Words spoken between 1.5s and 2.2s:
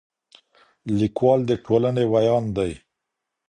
ټولنې